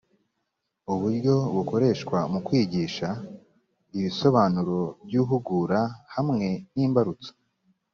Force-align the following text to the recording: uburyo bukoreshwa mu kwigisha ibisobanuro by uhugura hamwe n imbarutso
uburyo 0.93 1.35
bukoreshwa 1.55 2.17
mu 2.31 2.39
kwigisha 2.45 3.07
ibisobanuro 3.97 4.79
by 5.07 5.15
uhugura 5.23 5.79
hamwe 6.13 6.47
n 6.73 6.75
imbarutso 6.85 7.31